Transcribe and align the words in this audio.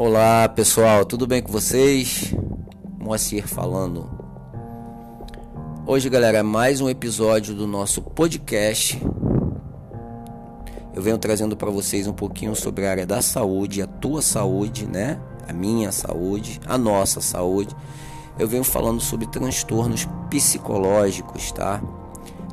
Olá 0.00 0.48
pessoal, 0.48 1.04
tudo 1.04 1.26
bem 1.26 1.42
com 1.42 1.50
vocês? 1.50 2.32
Moacir 3.00 3.48
falando. 3.48 4.08
Hoje, 5.84 6.08
galera, 6.08 6.38
é 6.38 6.42
mais 6.44 6.80
um 6.80 6.88
episódio 6.88 7.52
do 7.52 7.66
nosso 7.66 8.00
podcast. 8.00 9.02
Eu 10.94 11.02
venho 11.02 11.18
trazendo 11.18 11.56
para 11.56 11.68
vocês 11.68 12.06
um 12.06 12.12
pouquinho 12.12 12.54
sobre 12.54 12.86
a 12.86 12.92
área 12.92 13.04
da 13.04 13.20
saúde, 13.20 13.82
a 13.82 13.88
tua 13.88 14.22
saúde, 14.22 14.86
né? 14.86 15.20
A 15.48 15.52
minha 15.52 15.90
saúde, 15.90 16.60
a 16.64 16.78
nossa 16.78 17.20
saúde. 17.20 17.74
Eu 18.38 18.46
venho 18.46 18.62
falando 18.62 19.00
sobre 19.00 19.26
transtornos 19.26 20.06
psicológicos, 20.30 21.50
tá? 21.50 21.82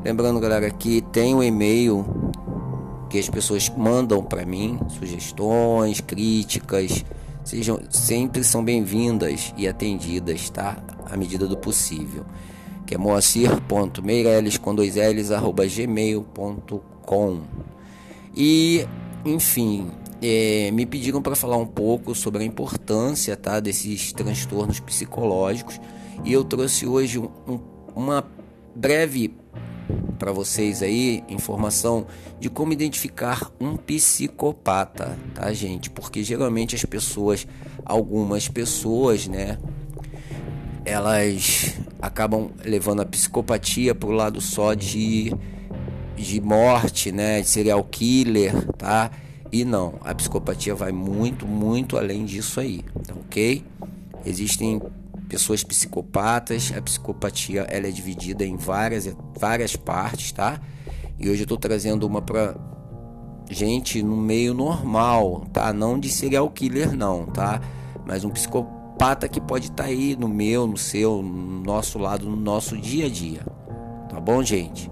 Lembrando, 0.04 0.40
galera, 0.40 0.71
que 0.71 0.99
tem 0.99 1.35
um 1.35 1.43
e-mail 1.43 2.04
que 3.07 3.20
as 3.20 3.30
pessoas 3.30 3.70
mandam 3.70 4.23
para 4.23 4.48
mim, 4.48 4.80
sugestões, 4.90 6.02
críticas, 6.02 7.05
sejam 7.45 7.80
sempre 7.90 8.44
são 8.44 8.63
bem-vindas 8.63 9.54
e 9.55 9.67
atendidas, 9.67 10.49
tá? 10.49 10.84
À 11.09 11.16
medida 11.16 11.48
do 11.48 11.55
possível. 11.55 12.26
Que 12.85 12.95
é 12.95 12.98
moacir.meireles 12.98 14.58
com 14.58 14.76
dois 14.76 14.95
L's 14.95 15.31
arroba 15.31 15.66
gmail.com. 15.66 17.41
E, 18.35 18.85
enfim, 19.23 19.90
é, 20.21 20.71
me 20.71 20.85
pediram 20.85 21.21
para 21.21 21.35
falar 21.35 21.58
um 21.58 21.66
pouco 21.66 22.13
sobre 22.13 22.44
a 22.44 22.45
importância, 22.45 23.38
tá? 23.38 23.59
Desses 23.59 24.12
transtornos 24.12 24.80
psicológicos 24.80 25.80
e 26.23 26.34
eu 26.34 26.43
trouxe 26.43 26.88
hoje 26.88 27.20
um, 27.20 27.30
um, 27.48 27.59
uma 27.96 28.26
breve 28.76 29.34
para 30.16 30.32
vocês 30.32 30.82
aí 30.82 31.24
informação 31.30 32.08
de 32.40 32.49
como 32.49 32.74
identificar 32.74 33.52
um 33.60 33.76
psicopata, 33.76 35.18
tá, 35.34 35.52
gente? 35.54 35.90
Porque 35.90 36.24
geralmente 36.24 36.76
as 36.76 36.85
pessoas, 36.85 37.48
algumas 37.84 38.48
pessoas, 38.48 39.27
né, 39.27 39.57
elas 40.84 41.76
acabam 42.02 42.52
levando 42.63 43.02
a 43.02 43.05
psicopatia 43.05 43.94
para 43.94 44.10
o 44.10 44.12
lado 44.12 44.41
só 44.41 44.74
de 44.74 45.34
de 46.16 46.40
morte, 46.40 47.12
né, 47.12 47.41
de 47.41 47.48
serial 47.48 47.84
killer, 47.84 48.66
tá? 48.77 49.12
E 49.52 49.66
não, 49.66 49.96
a 50.02 50.13
psicopatia 50.16 50.74
vai 50.74 50.91
muito, 50.91 51.46
muito 51.46 51.98
além 51.98 52.26
disso 52.26 52.60
aí, 52.60 52.84
ok? 53.26 53.63
Existem 54.26 54.82
pessoas 55.36 55.66
psicopatas. 55.66 56.72
A 56.76 56.82
psicopatia 56.82 57.64
ela 57.70 57.88
é 57.88 57.91
dividida 57.91 58.46
em 58.46 58.55
várias, 58.55 59.14
várias 59.38 59.76
partes, 59.76 60.32
tá? 60.32 60.62
E 61.20 61.30
hoje 61.30 61.41
eu 61.41 61.44
estou 61.44 61.58
trazendo 61.58 62.08
uma 62.08 62.22
para 62.22 62.55
gente 63.50 64.02
no 64.02 64.16
meio 64.16 64.53
normal, 64.53 65.46
tá? 65.52 65.74
Não 65.74 66.00
de 66.00 66.09
serial 66.09 66.50
killer, 66.50 66.96
não, 66.96 67.25
tá? 67.25 67.59
Mas 68.06 68.24
um 68.24 68.30
psicopata 68.30 69.28
que 69.28 69.41
pode 69.41 69.66
estar 69.66 69.84
tá 69.84 69.90
aí 69.90 70.16
no 70.16 70.30
meu, 70.30 70.66
no 70.66 70.78
seu, 70.78 71.22
no 71.22 71.62
nosso 71.62 72.00
lado, 72.00 72.30
no 72.30 72.38
nosso 72.38 72.78
dia 72.78 73.08
a 73.08 73.09
dia, 73.09 73.41
tá 74.09 74.22
bom, 74.22 74.41
gente? 74.41 74.90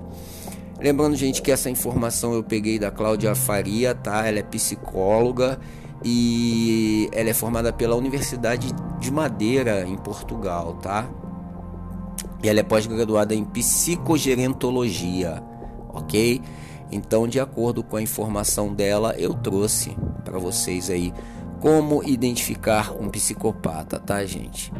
Lembrando, 0.78 1.16
gente, 1.16 1.42
que 1.42 1.52
essa 1.52 1.70
informação 1.70 2.34
eu 2.34 2.44
peguei 2.44 2.78
da 2.78 2.92
Cláudia 2.92 3.34
Faria, 3.34 3.96
tá? 3.96 4.28
Ela 4.28 4.40
é 4.40 4.44
psicóloga 4.44 5.58
e 6.04 7.09
ela 7.12 7.30
é 7.30 7.34
formada 7.34 7.72
pela 7.72 7.96
Universidade 7.96 8.70
de 9.00 9.12
Madeira 9.12 9.86
em 9.88 9.96
Portugal, 9.96 10.73
tá? 10.82 11.08
E 12.44 12.50
ela 12.50 12.59
é 12.59 12.64
pós-graduada 12.64 13.34
em 13.34 13.46
psicogerentologia, 13.46 15.42
ok? 15.90 16.42
Então, 16.92 17.28
de 17.28 17.40
acordo 17.40 17.84
com 17.84 17.96
a 17.96 18.02
informação 18.02 18.74
dela, 18.74 19.16
eu 19.18 19.34
trouxe 19.34 19.96
para 20.25 20.38
vocês 20.38 20.90
aí 20.90 21.14
como 21.59 22.03
identificar 22.03 22.91
um 22.94 23.09
psicopata, 23.09 23.97
tá, 23.97 24.25
gente? 24.25 24.72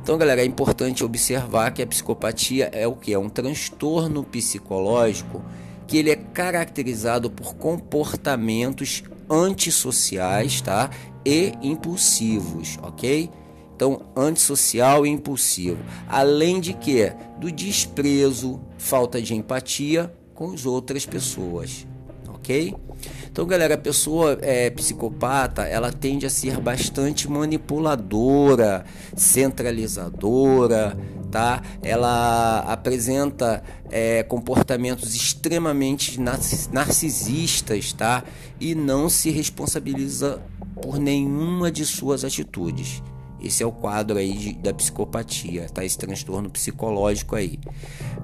Então, 0.00 0.16
galera, 0.16 0.40
é 0.40 0.44
importante 0.44 1.04
observar 1.04 1.72
que 1.72 1.82
a 1.82 1.86
psicopatia 1.86 2.70
é 2.72 2.86
o 2.86 2.94
que? 2.94 3.12
É 3.12 3.18
um 3.18 3.28
transtorno 3.28 4.22
psicológico 4.22 5.42
que 5.86 5.98
ele 5.98 6.10
é 6.10 6.16
caracterizado 6.16 7.30
por 7.30 7.56
comportamentos 7.56 9.02
antissociais, 9.30 10.60
tá? 10.60 10.90
E 11.24 11.52
impulsivos, 11.62 12.78
ok? 12.82 13.30
Então, 13.74 14.02
antissocial 14.16 15.06
e 15.06 15.08
impulsivo. 15.08 15.78
Além 16.08 16.60
de 16.60 16.72
que 16.72 17.12
do 17.38 17.50
desprezo, 17.52 18.60
falta 18.76 19.22
de 19.22 19.34
empatia 19.34 20.12
com 20.34 20.52
as 20.52 20.66
outras 20.66 21.06
pessoas, 21.06 21.86
Então, 23.30 23.46
galera, 23.46 23.74
a 23.74 23.78
pessoa 23.78 24.38
é, 24.40 24.70
psicopata, 24.70 25.62
ela 25.62 25.92
tende 25.92 26.26
a 26.26 26.30
ser 26.30 26.58
bastante 26.60 27.30
manipuladora, 27.30 28.84
centralizadora, 29.14 30.96
tá? 31.30 31.62
Ela 31.82 32.60
apresenta 32.60 33.62
é, 33.90 34.22
comportamentos 34.22 35.14
extremamente 35.14 36.18
narcisistas, 36.72 37.92
tá? 37.92 38.24
E 38.58 38.74
não 38.74 39.08
se 39.08 39.30
responsabiliza 39.30 40.40
por 40.82 40.98
nenhuma 40.98 41.70
de 41.70 41.84
suas 41.84 42.24
atitudes. 42.24 43.02
Esse 43.40 43.62
é 43.62 43.66
o 43.66 43.70
quadro 43.70 44.18
aí 44.18 44.32
de, 44.32 44.52
da 44.54 44.74
psicopatia, 44.74 45.66
tá? 45.72 45.84
Esse 45.84 45.96
transtorno 45.96 46.50
psicológico 46.50 47.36
aí. 47.36 47.58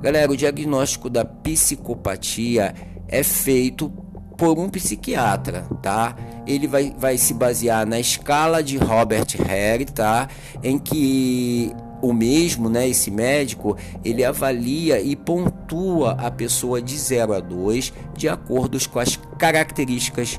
Galera, 0.02 0.32
o 0.32 0.36
diagnóstico 0.36 1.08
da 1.08 1.24
psicopatia 1.24 2.74
é 3.06 3.22
feito 3.22 3.92
por 4.37 4.59
um 4.59 4.69
psiquiatra, 4.69 5.67
tá? 5.83 6.15
Ele 6.47 6.67
vai, 6.67 6.95
vai 6.97 7.17
se 7.17 7.34
basear 7.34 7.87
na 7.87 7.99
escala 7.99 8.62
de 8.62 8.77
Robert 8.77 9.27
Harry, 9.47 9.84
tá? 9.84 10.28
Em 10.62 10.78
que 10.78 11.72
o 12.03 12.12
mesmo, 12.12 12.69
né, 12.69 12.87
esse 12.87 13.11
médico, 13.11 13.77
ele 14.05 14.25
avalia 14.25 15.00
e 15.00 15.17
pontua 15.17 16.12
a 16.12 16.31
pessoa 16.31 16.83
de 16.83 16.99
0 16.99 17.33
a 17.33 17.41
2 17.41 17.93
de 18.17 18.28
acordo 18.28 18.78
com 18.91 18.99
as 18.99 19.17
características 19.39 20.39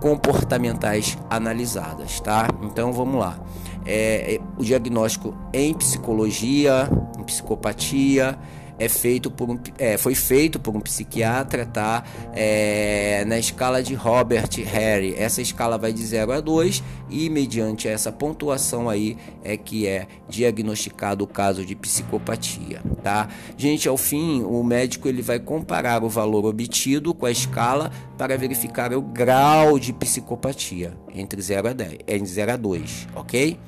comportamentais 0.00 1.16
analisadas, 1.30 2.20
tá? 2.20 2.48
Então 2.62 2.92
vamos 2.92 3.20
lá. 3.20 3.38
É, 3.84 4.34
é 4.34 4.40
o 4.58 4.64
diagnóstico 4.64 5.32
em 5.52 5.72
psicologia, 5.74 6.90
em 7.18 7.22
psicopatia, 7.22 8.36
é 8.78 8.88
feito 8.88 9.30
por 9.30 9.50
um, 9.50 9.58
é, 9.78 9.96
foi 9.96 10.14
feito 10.14 10.58
por 10.58 10.76
um 10.76 10.80
psiquiatra, 10.80 11.64
tá? 11.64 12.04
É, 12.34 13.24
na 13.26 13.38
escala 13.38 13.82
de 13.82 13.94
Robert 13.94 14.50
Harry. 14.64 15.14
Essa 15.16 15.40
escala 15.40 15.78
vai 15.78 15.92
de 15.92 16.04
0 16.04 16.32
a 16.32 16.40
2 16.40 16.82
e 17.08 17.30
mediante 17.30 17.88
essa 17.88 18.12
pontuação 18.12 18.88
aí 18.88 19.16
é 19.42 19.56
que 19.56 19.86
é 19.86 20.06
diagnosticado 20.28 21.24
o 21.24 21.26
caso 21.26 21.64
de 21.64 21.74
psicopatia, 21.74 22.82
tá? 23.02 23.28
Gente, 23.56 23.88
ao 23.88 23.96
fim, 23.96 24.42
o 24.42 24.62
médico 24.62 25.08
ele 25.08 25.22
vai 25.22 25.38
comparar 25.38 26.02
o 26.02 26.08
valor 26.08 26.44
obtido 26.44 27.14
com 27.14 27.26
a 27.26 27.30
escala 27.30 27.90
para 28.18 28.36
verificar 28.36 28.92
o 28.92 29.00
grau 29.00 29.78
de 29.78 29.92
psicopatia 29.92 30.96
entre 31.14 31.40
0 31.40 31.68
a 31.68 31.72
10, 31.72 31.98
entre 32.06 32.26
0 32.26 32.52
a 32.52 32.56
2, 32.56 33.08
OK? 33.14 33.58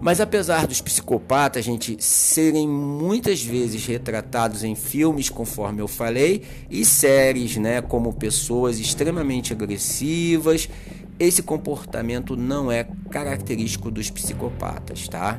Mas 0.00 0.18
apesar 0.18 0.66
dos 0.66 0.80
psicopatas, 0.80 1.62
gente, 1.64 1.96
serem 2.02 2.66
muitas 2.66 3.42
vezes 3.42 3.84
retratados 3.86 4.64
em 4.64 4.74
filmes, 4.74 5.28
conforme 5.28 5.82
eu 5.82 5.88
falei, 5.88 6.42
e 6.70 6.84
séries, 6.86 7.56
né, 7.58 7.82
como 7.82 8.12
pessoas 8.14 8.80
extremamente 8.80 9.52
agressivas, 9.52 10.70
esse 11.18 11.42
comportamento 11.42 12.34
não 12.34 12.72
é 12.72 12.84
característico 13.10 13.90
dos 13.90 14.08
psicopatas, 14.08 15.06
tá? 15.06 15.38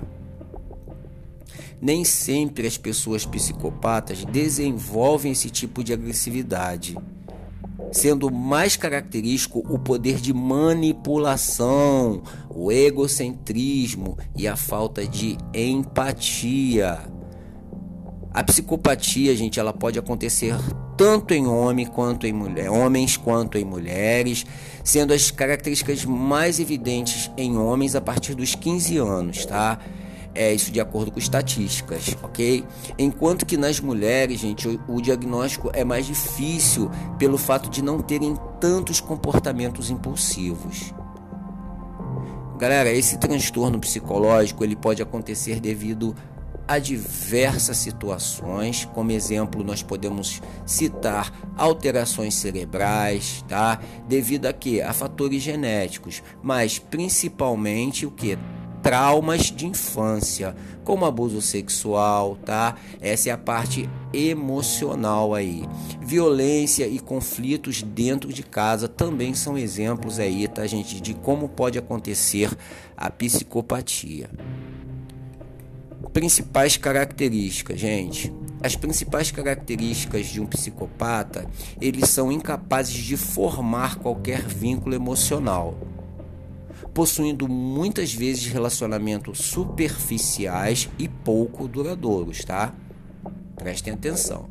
Nem 1.81 2.05
sempre 2.05 2.67
as 2.67 2.77
pessoas 2.77 3.25
psicopatas 3.25 4.23
desenvolvem 4.25 5.31
esse 5.31 5.49
tipo 5.49 5.83
de 5.83 5.91
agressividade 5.91 6.95
sendo 7.91 8.31
mais 8.31 8.75
característico 8.75 9.59
o 9.69 9.77
poder 9.77 10.15
de 10.15 10.33
manipulação, 10.33 12.23
o 12.49 12.71
egocentrismo 12.71 14.17
e 14.35 14.47
a 14.47 14.55
falta 14.55 15.05
de 15.05 15.37
empatia. 15.53 16.99
A 18.33 18.43
psicopatia, 18.43 19.35
gente, 19.35 19.59
ela 19.59 19.73
pode 19.73 19.99
acontecer 19.99 20.55
tanto 20.95 21.33
em 21.33 21.45
homem 21.45 21.85
quanto 21.85 22.25
em 22.25 22.31
mulher, 22.31 22.69
homens 22.69 23.17
quanto 23.17 23.57
em 23.57 23.65
mulheres, 23.65 24.45
sendo 24.85 25.13
as 25.13 25.29
características 25.29 26.05
mais 26.05 26.59
evidentes 26.59 27.29
em 27.35 27.57
homens 27.57 27.93
a 27.93 27.99
partir 27.99 28.33
dos 28.33 28.55
15 28.55 28.97
anos, 28.97 29.45
tá? 29.45 29.79
É 30.33 30.53
isso 30.53 30.71
de 30.71 30.79
acordo 30.79 31.11
com 31.11 31.19
estatísticas, 31.19 32.15
ok? 32.23 32.63
Enquanto 32.97 33.45
que 33.45 33.57
nas 33.57 33.79
mulheres, 33.79 34.39
gente, 34.39 34.67
o, 34.67 34.79
o 34.87 35.01
diagnóstico 35.01 35.69
é 35.73 35.83
mais 35.83 36.05
difícil 36.05 36.89
pelo 37.19 37.37
fato 37.37 37.69
de 37.69 37.81
não 37.81 38.01
terem 38.01 38.35
tantos 38.59 39.01
comportamentos 39.01 39.89
impulsivos. 39.89 40.93
Galera, 42.57 42.91
esse 42.91 43.17
transtorno 43.17 43.79
psicológico 43.79 44.63
ele 44.63 44.75
pode 44.75 45.01
acontecer 45.01 45.59
devido 45.59 46.15
a 46.67 46.79
diversas 46.79 47.75
situações. 47.77 48.85
Como 48.93 49.11
exemplo, 49.11 49.63
nós 49.63 49.83
podemos 49.83 50.41
citar 50.65 51.33
alterações 51.57 52.35
cerebrais, 52.35 53.43
tá? 53.47 53.81
Devido 54.07 54.45
a 54.45 54.53
quê? 54.53 54.81
A 54.81 54.93
fatores 54.93 55.41
genéticos, 55.41 56.23
mas 56.41 56.79
principalmente 56.79 58.05
o 58.05 58.11
que? 58.11 58.37
Traumas 58.81 59.51
de 59.51 59.67
infância, 59.67 60.55
como 60.83 61.05
abuso 61.05 61.41
sexual, 61.41 62.37
tá? 62.43 62.75
Essa 62.99 63.29
é 63.29 63.31
a 63.31 63.37
parte 63.37 63.89
emocional 64.13 65.33
aí. 65.33 65.63
Violência 66.01 66.87
e 66.87 66.99
conflitos 66.99 67.81
dentro 67.83 68.33
de 68.33 68.43
casa 68.43 68.87
também 68.87 69.33
são 69.33 69.57
exemplos 69.57 70.19
aí, 70.19 70.47
tá, 70.47 70.65
gente, 70.65 70.99
de 70.99 71.13
como 71.13 71.47
pode 71.47 71.77
acontecer 71.77 72.49
a 72.97 73.09
psicopatia. 73.09 74.29
Principais 76.11 76.75
características, 76.75 77.79
gente. 77.79 78.33
As 78.61 78.75
principais 78.75 79.31
características 79.31 80.27
de 80.27 80.41
um 80.41 80.45
psicopata, 80.45 81.47
eles 81.79 82.09
são 82.09 82.31
incapazes 82.31 82.93
de 82.93 83.17
formar 83.17 83.95
qualquer 83.95 84.41
vínculo 84.41 84.93
emocional 84.93 85.75
possuindo 86.93 87.47
muitas 87.47 88.13
vezes 88.13 88.45
relacionamentos 88.47 89.39
superficiais 89.39 90.89
e 90.99 91.07
pouco 91.07 91.67
duradouros, 91.67 92.43
tá? 92.43 92.73
Prestem 93.55 93.93
atenção. 93.93 94.49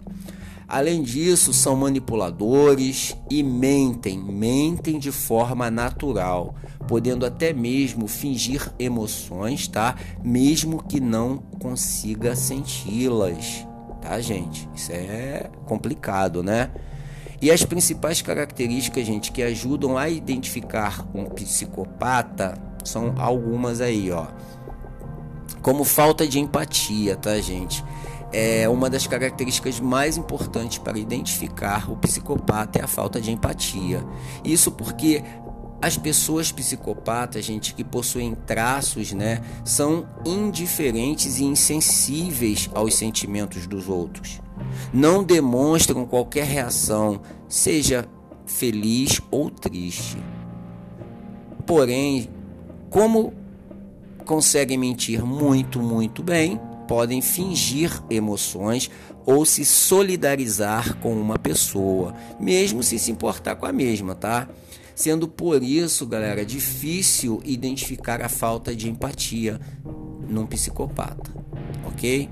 Além 0.70 1.02
disso, 1.02 1.52
são 1.52 1.74
manipuladores 1.74 3.16
e 3.28 3.42
mentem, 3.42 4.16
mentem 4.16 5.00
de 5.00 5.10
forma 5.10 5.68
natural, 5.68 6.54
podendo 6.86 7.26
até 7.26 7.52
mesmo 7.52 8.06
fingir 8.06 8.72
emoções, 8.78 9.66
tá? 9.66 9.96
Mesmo 10.22 10.80
que 10.80 11.00
não 11.00 11.38
consiga 11.60 12.36
senti-las, 12.36 13.66
tá, 14.00 14.20
gente? 14.20 14.68
Isso 14.72 14.92
é 14.92 15.50
complicado, 15.66 16.40
né? 16.40 16.70
E 17.40 17.50
as 17.50 17.64
principais 17.64 18.20
características, 18.20 19.06
gente, 19.06 19.32
que 19.32 19.42
ajudam 19.42 19.96
a 19.96 20.08
identificar 20.08 21.06
um 21.14 21.24
psicopata 21.24 22.54
são 22.84 23.14
algumas 23.18 23.80
aí, 23.80 24.10
ó. 24.10 24.26
Como 25.62 25.84
falta 25.84 26.26
de 26.26 26.38
empatia, 26.38 27.16
tá, 27.16 27.38
gente? 27.40 27.84
É 28.32 28.68
uma 28.68 28.88
das 28.88 29.06
características 29.06 29.80
mais 29.80 30.16
importantes 30.16 30.78
para 30.78 30.98
identificar 30.98 31.90
o 31.90 31.96
psicopata 31.96 32.78
é 32.78 32.82
a 32.82 32.86
falta 32.86 33.20
de 33.20 33.32
empatia. 33.32 34.04
Isso 34.44 34.70
porque 34.70 35.24
as 35.82 35.96
pessoas 35.96 36.52
psicopatas, 36.52 37.44
gente, 37.44 37.74
que 37.74 37.82
possuem 37.82 38.34
traços, 38.34 39.12
né, 39.12 39.40
são 39.64 40.06
indiferentes 40.26 41.38
e 41.38 41.44
insensíveis 41.44 42.68
aos 42.74 42.94
sentimentos 42.94 43.66
dos 43.66 43.88
outros. 43.88 44.40
Não 44.92 45.22
demonstram 45.22 46.06
qualquer 46.06 46.44
reação, 46.44 47.20
seja 47.48 48.06
feliz 48.46 49.20
ou 49.30 49.50
triste. 49.50 50.18
Porém, 51.66 52.28
como 52.88 53.32
conseguem 54.24 54.78
mentir 54.78 55.24
muito, 55.24 55.80
muito 55.80 56.22
bem, 56.22 56.60
podem 56.86 57.20
fingir 57.20 58.02
emoções 58.10 58.90
ou 59.24 59.44
se 59.44 59.64
solidarizar 59.64 60.96
com 60.96 61.12
uma 61.12 61.38
pessoa, 61.38 62.14
mesmo 62.38 62.82
se 62.82 62.98
se 62.98 63.12
importar 63.12 63.54
com 63.54 63.66
a 63.66 63.72
mesma, 63.72 64.14
tá? 64.14 64.48
Sendo 64.94 65.28
por 65.28 65.62
isso, 65.62 66.06
galera, 66.06 66.44
difícil 66.44 67.40
identificar 67.44 68.20
a 68.20 68.28
falta 68.28 68.74
de 68.74 68.88
empatia 68.90 69.60
num 70.28 70.46
psicopata, 70.46 71.32
ok? 71.86 72.28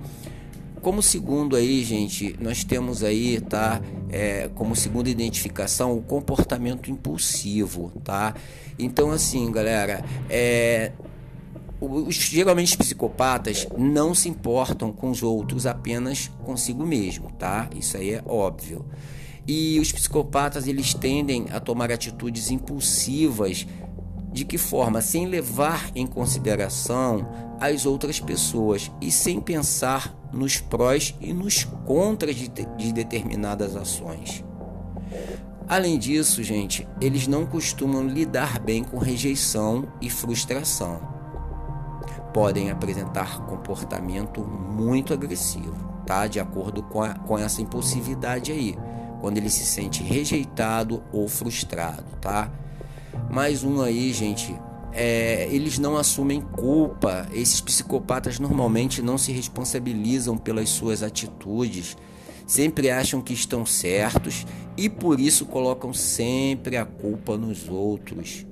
Como 0.83 1.03
segundo 1.03 1.57
aí, 1.57 1.85
gente, 1.85 2.37
nós 2.41 2.65
temos 2.65 3.03
aí, 3.03 3.41
tá? 3.41 3.81
É, 4.11 4.49
como 4.55 4.77
segunda 4.77 5.11
identificação, 5.11 5.97
o 5.97 6.03
comportamento 6.03 6.91
impulsivo, 6.91 7.93
tá? 8.05 8.35
Então, 8.79 9.11
assim, 9.11 9.51
galera, 9.51 10.05
é, 10.31 10.93
os, 11.81 12.15
geralmente 12.15 12.69
os 12.69 12.77
psicopatas 12.77 13.67
não 13.77 14.15
se 14.15 14.29
importam 14.29 14.93
com 14.93 15.11
os 15.11 15.23
outros, 15.23 15.67
apenas 15.67 16.31
consigo 16.45 16.85
mesmo, 16.85 17.31
tá? 17.33 17.69
Isso 17.77 17.97
aí 17.97 18.11
é 18.13 18.23
óbvio. 18.27 18.85
E 19.47 19.81
os 19.81 19.91
psicopatas 19.91 20.67
eles 20.67 20.93
tendem 20.93 21.47
a 21.51 21.59
tomar 21.59 21.91
atitudes 21.91 22.51
impulsivas 22.51 23.67
de 24.33 24.45
que 24.45 24.59
forma? 24.59 25.01
Sem 25.01 25.27
levar 25.27 25.91
em 25.95 26.07
consideração 26.07 27.27
as 27.59 27.87
outras 27.87 28.21
pessoas 28.21 28.91
e 29.01 29.11
sem 29.11 29.41
pensar 29.41 30.15
nos 30.33 30.61
prós 30.61 31.15
e 31.21 31.33
nos 31.33 31.65
contras 31.87 32.37
de, 32.37 32.49
de 32.49 32.93
determinadas 32.93 33.77
ações. 33.77 34.45
Além 35.69 35.99
disso, 35.99 36.43
gente, 36.43 36.89
eles 37.01 37.27
não 37.27 37.45
costumam 37.45 38.07
lidar 38.07 38.59
bem 38.59 38.83
com 38.83 38.99
rejeição 38.99 39.87
e 40.01 40.09
frustração. 40.09 41.01
Podem 42.33 42.71
apresentar 42.71 43.41
comportamento 43.47 44.41
muito 44.41 45.13
agressivo, 45.13 45.75
tá? 46.07 46.27
De 46.27 46.41
acordo 46.41 46.83
com, 46.83 47.03
a, 47.03 47.15
com 47.15 47.39
essa 47.39 47.61
impulsividade 47.61 48.51
aí 48.53 48.77
quando 49.21 49.37
ele 49.37 49.51
se 49.51 49.67
sente 49.67 50.03
rejeitado 50.03 51.03
ou 51.13 51.29
frustrado, 51.29 52.05
tá? 52.21 52.51
Mais 53.31 53.63
um 53.63 53.83
aí, 53.83 54.13
gente. 54.13 54.55
É, 54.93 55.49
eles 55.51 55.79
não 55.79 55.97
assumem 55.97 56.41
culpa. 56.41 57.29
Esses 57.33 57.61
psicopatas 57.61 58.39
normalmente 58.39 59.03
não 59.03 59.19
se 59.19 59.33
responsabilizam 59.33 60.37
pelas 60.37 60.69
suas 60.69 61.03
atitudes. 61.03 61.97
Sempre 62.47 62.91
acham 62.91 63.21
que 63.21 63.35
estão 63.35 63.67
certos 63.67 64.47
e 64.77 64.89
por 64.89 65.21
isso 65.21 65.45
colocam 65.45 65.93
sempre 65.93 66.77
a 66.77 66.85
culpa 66.85 67.37
nos 67.37 67.69
outros. 67.69 68.47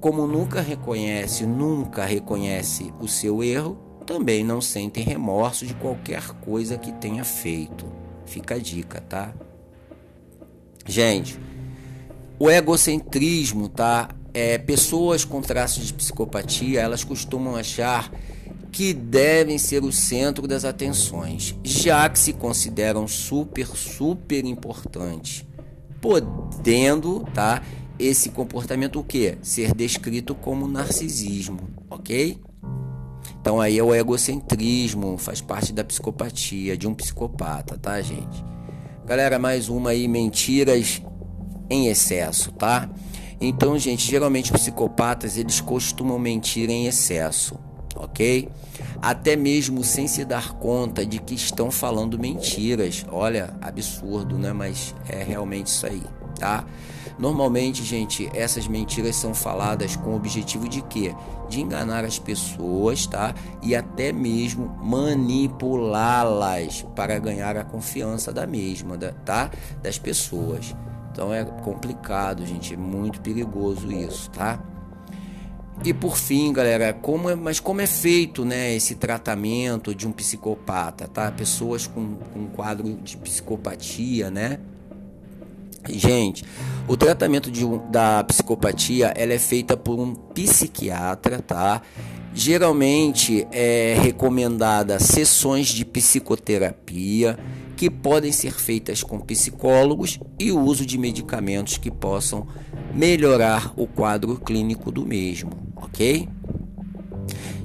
Como 0.00 0.26
nunca 0.26 0.60
reconhece, 0.60 1.46
nunca 1.46 2.04
reconhece 2.04 2.92
o 3.00 3.08
seu 3.08 3.42
erro, 3.42 3.78
também 4.06 4.44
não 4.44 4.60
sentem 4.60 5.04
remorso 5.04 5.66
de 5.66 5.74
qualquer 5.74 6.22
coisa 6.40 6.76
que 6.76 6.92
tenha 6.92 7.24
feito. 7.24 7.86
Fica 8.26 8.54
a 8.54 8.58
dica, 8.58 9.00
tá? 9.00 9.32
Gente, 10.86 11.38
o 12.38 12.50
egocentrismo, 12.50 13.68
tá? 13.68 14.08
É, 14.34 14.56
pessoas 14.58 15.24
com 15.24 15.42
traços 15.42 15.86
de 15.86 15.92
psicopatia, 15.92 16.80
elas 16.80 17.04
costumam 17.04 17.56
achar 17.56 18.10
que 18.72 18.94
devem 18.94 19.58
ser 19.58 19.84
o 19.84 19.92
centro 19.92 20.48
das 20.48 20.64
atenções, 20.64 21.54
já 21.62 22.08
que 22.08 22.18
se 22.18 22.32
consideram 22.32 23.06
super, 23.06 23.66
super 23.66 24.46
importantes, 24.46 25.44
podendo, 26.00 27.20
tá? 27.34 27.62
Esse 27.98 28.30
comportamento 28.30 28.98
o 28.98 29.04
que? 29.04 29.36
Ser 29.42 29.74
descrito 29.74 30.34
como 30.34 30.66
narcisismo, 30.66 31.68
ok? 31.90 32.40
Então 33.38 33.60
aí 33.60 33.78
é 33.78 33.82
o 33.82 33.94
egocentrismo, 33.94 35.18
faz 35.18 35.42
parte 35.42 35.72
da 35.72 35.84
psicopatia 35.84 36.76
de 36.76 36.88
um 36.88 36.94
psicopata, 36.94 37.76
tá, 37.76 38.00
gente? 38.00 38.42
Galera, 39.04 39.38
mais 39.38 39.68
uma 39.68 39.90
aí, 39.90 40.08
mentiras 40.08 41.02
em 41.68 41.88
excesso, 41.88 42.52
tá? 42.52 42.88
Então, 43.44 43.76
gente, 43.76 44.08
geralmente 44.08 44.52
psicopatas 44.52 45.36
eles 45.36 45.60
costumam 45.60 46.16
mentir 46.16 46.70
em 46.70 46.86
excesso, 46.86 47.58
ok? 47.96 48.48
Até 49.02 49.34
mesmo 49.34 49.82
sem 49.82 50.06
se 50.06 50.24
dar 50.24 50.52
conta 50.52 51.04
de 51.04 51.18
que 51.18 51.34
estão 51.34 51.68
falando 51.68 52.16
mentiras. 52.16 53.04
Olha, 53.10 53.52
absurdo, 53.60 54.38
né? 54.38 54.52
Mas 54.52 54.94
é 55.08 55.24
realmente 55.24 55.66
isso 55.66 55.84
aí, 55.84 56.04
tá? 56.38 56.64
Normalmente, 57.18 57.82
gente, 57.82 58.30
essas 58.32 58.68
mentiras 58.68 59.16
são 59.16 59.34
faladas 59.34 59.96
com 59.96 60.10
o 60.10 60.16
objetivo 60.16 60.68
de 60.68 60.80
quê? 60.82 61.12
De 61.48 61.60
enganar 61.60 62.04
as 62.04 62.20
pessoas, 62.20 63.06
tá? 63.06 63.34
E 63.60 63.74
até 63.74 64.12
mesmo 64.12 64.68
manipulá-las 64.80 66.86
para 66.94 67.18
ganhar 67.18 67.56
a 67.56 67.64
confiança 67.64 68.32
da 68.32 68.46
mesma, 68.46 68.96
tá? 69.24 69.50
Das 69.82 69.98
pessoas. 69.98 70.76
Então 71.12 71.32
é 71.32 71.44
complicado, 71.44 72.44
gente, 72.44 72.72
é 72.72 72.76
muito 72.76 73.20
perigoso 73.20 73.92
isso, 73.92 74.30
tá? 74.30 74.58
E 75.84 75.92
por 75.92 76.16
fim, 76.16 76.52
galera, 76.52 76.92
como 76.92 77.28
é, 77.28 77.34
mas 77.34 77.60
como 77.60 77.80
é 77.80 77.86
feito, 77.86 78.44
né, 78.44 78.74
esse 78.74 78.94
tratamento 78.94 79.94
de 79.94 80.06
um 80.06 80.12
psicopata, 80.12 81.06
tá? 81.06 81.30
Pessoas 81.30 81.86
com, 81.86 82.16
um 82.34 82.46
quadro 82.46 82.94
de 83.02 83.16
psicopatia, 83.16 84.30
né? 84.30 84.58
Gente, 85.88 86.44
o 86.86 86.96
tratamento 86.96 87.50
de, 87.50 87.64
da 87.90 88.22
psicopatia 88.24 89.12
ela 89.16 89.32
é 89.32 89.38
feita 89.38 89.76
por 89.76 89.98
um 89.98 90.14
psiquiatra, 90.14 91.42
tá? 91.42 91.82
Geralmente 92.32 93.46
é 93.50 93.96
recomendada 94.00 94.98
sessões 94.98 95.66
de 95.66 95.84
psicoterapia 95.84 97.38
que 97.82 97.90
podem 97.90 98.30
ser 98.30 98.52
feitas 98.52 99.02
com 99.02 99.18
psicólogos 99.18 100.20
e 100.38 100.52
o 100.52 100.60
uso 100.60 100.86
de 100.86 100.96
medicamentos 100.96 101.78
que 101.78 101.90
possam 101.90 102.46
melhorar 102.94 103.74
o 103.76 103.88
quadro 103.88 104.38
clínico 104.38 104.92
do 104.92 105.04
mesmo, 105.04 105.50
ok? 105.74 106.28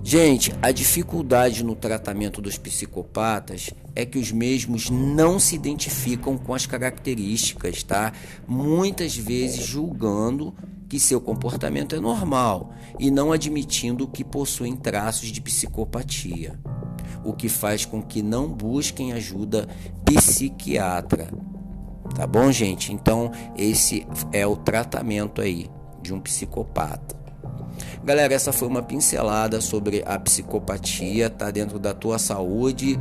Gente, 0.04 0.52
a 0.60 0.72
dificuldade 0.72 1.64
no 1.64 1.76
tratamento 1.76 2.42
dos 2.42 2.58
psicopatas 2.58 3.70
é 3.94 4.08
que 4.08 4.18
os 4.18 4.32
mesmos 4.32 4.90
não 4.90 5.40
se 5.40 5.54
identificam 5.54 6.36
com 6.36 6.52
as 6.56 6.66
características, 6.66 7.84
tá? 7.84 8.12
Muitas 8.48 9.16
vezes 9.16 9.68
julgando 9.68 10.52
que 10.90 11.00
seu 11.00 11.22
comportamento 11.22 11.96
é 11.96 12.00
normal 12.00 12.74
e 12.98 13.12
não 13.12 13.32
admitindo 13.32 14.08
que 14.08 14.24
possuem 14.24 14.76
traços 14.76 15.28
de 15.28 15.40
psicopatia, 15.42 16.60
o 17.24 17.34
que 17.34 17.50
faz 17.50 17.86
com 17.86 18.02
que 18.02 18.22
não 18.22 18.48
busquem 18.48 19.14
ajuda 19.14 19.68
psiquiatra. 20.06 21.30
Tá 22.16 22.26
bom, 22.26 22.52
gente? 22.52 22.94
Então, 22.94 23.32
esse 23.58 24.08
é 24.32 24.46
o 24.46 24.56
tratamento 24.56 25.42
aí 25.42 25.70
de 26.02 26.14
um 26.14 26.20
psicopata. 26.20 27.16
Galera, 28.04 28.34
essa 28.34 28.54
foi 28.54 28.68
uma 28.68 28.82
pincelada 28.82 29.60
sobre 29.60 30.04
a 30.06 30.18
psicopatia, 30.18 31.30
tá 31.30 31.52
dentro 31.52 31.78
da 31.78 31.94
tua 31.94 32.18
saúde, 32.18 32.98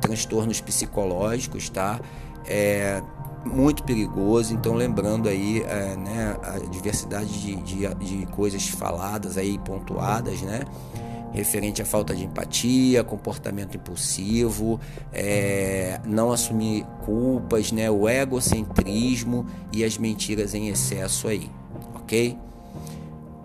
transtornos 0.00 0.60
psicológicos, 0.60 1.68
tá? 1.70 1.98
É 2.46 3.02
muito 3.46 3.82
perigoso, 3.84 4.52
então 4.52 4.74
lembrando 4.74 5.28
aí 5.28 5.62
é, 5.62 5.96
né, 5.96 6.36
a 6.42 6.58
diversidade 6.68 7.40
de, 7.40 7.56
de, 7.62 7.94
de 7.94 8.26
coisas 8.26 8.68
faladas 8.68 9.38
aí, 9.38 9.58
pontuadas, 9.58 10.42
né? 10.42 10.60
Referente 11.36 11.82
à 11.82 11.84
falta 11.84 12.14
de 12.14 12.24
empatia, 12.24 13.04
comportamento 13.04 13.76
impulsivo, 13.76 14.80
é, 15.12 16.00
não 16.06 16.32
assumir 16.32 16.84
culpas, 17.04 17.70
né, 17.70 17.90
o 17.90 18.08
egocentrismo 18.08 19.46
e 19.70 19.84
as 19.84 19.98
mentiras 19.98 20.54
em 20.54 20.68
excesso 20.68 21.28
aí, 21.28 21.50
ok? 21.94 22.38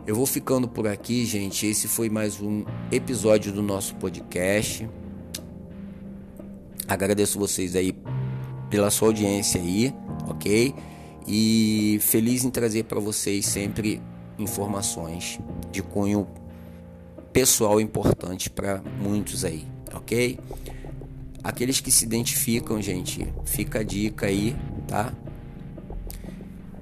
Eu 0.07 0.15
vou 0.15 0.25
ficando 0.25 0.67
por 0.69 0.87
aqui, 0.87 1.25
gente. 1.25 1.67
Esse 1.67 1.87
foi 1.87 2.09
mais 2.09 2.41
um 2.41 2.63
episódio 2.91 3.51
do 3.51 3.61
nosso 3.61 3.93
podcast. 3.95 4.89
Agradeço 6.87 7.37
vocês 7.37 7.75
aí 7.75 7.93
pela 8.69 8.89
sua 8.89 9.09
audiência 9.09 9.61
aí, 9.61 9.93
ok? 10.27 10.73
E 11.27 11.99
feliz 12.01 12.45
em 12.45 12.49
trazer 12.49 12.85
para 12.85 12.99
vocês 12.99 13.45
sempre 13.45 14.01
informações 14.39 15.39
de 15.71 15.83
cunho 15.83 16.27
pessoal 17.31 17.79
importante 17.79 18.49
para 18.49 18.81
muitos 18.99 19.45
aí, 19.45 19.65
ok? 19.93 20.39
Aqueles 21.43 21.79
que 21.79 21.91
se 21.91 22.05
identificam, 22.05 22.81
gente, 22.81 23.27
fica 23.45 23.79
a 23.79 23.83
dica 23.83 24.27
aí, 24.27 24.55
tá? 24.87 25.13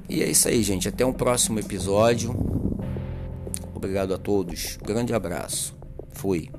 E 0.10 0.24
é 0.24 0.30
isso 0.30 0.48
aí, 0.48 0.62
gente. 0.64 0.90
Até 0.90 1.06
um 1.06 1.14
próximo 1.14 1.60
episódio. 1.60 2.36
Obrigado 3.76 4.14
a 4.14 4.18
todos. 4.18 4.78
Grande 4.84 5.14
abraço. 5.14 5.78
Fui. 6.12 6.50